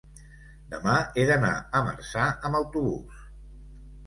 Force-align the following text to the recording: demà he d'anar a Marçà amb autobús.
demà 0.71 0.95
he 1.15 1.25
d'anar 1.31 1.51
a 1.57 1.83
Marçà 1.89 2.25
amb 2.51 2.61
autobús. 2.63 3.23